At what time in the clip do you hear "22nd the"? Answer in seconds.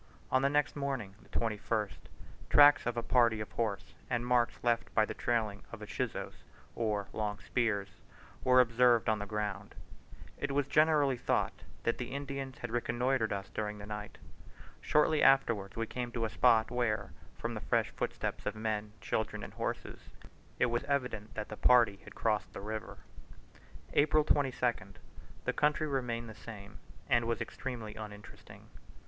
24.25-25.53